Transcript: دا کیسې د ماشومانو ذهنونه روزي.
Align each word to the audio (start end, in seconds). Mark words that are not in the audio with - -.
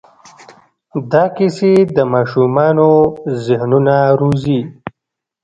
دا 1.11 1.23
کیسې 1.37 1.73
د 1.95 1.97
ماشومانو 2.13 2.89
ذهنونه 3.45 3.95
روزي. 4.19 4.61